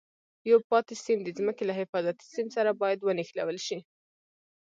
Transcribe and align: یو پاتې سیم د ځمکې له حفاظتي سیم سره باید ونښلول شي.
یو 0.49 0.59
پاتې 0.69 0.93
سیم 1.03 1.17
د 1.23 1.29
ځمکې 1.37 1.63
له 1.69 1.73
حفاظتي 1.79 2.25
سیم 2.35 2.47
سره 2.55 2.71
باید 2.81 2.99
ونښلول 3.01 3.57
شي. 3.67 3.79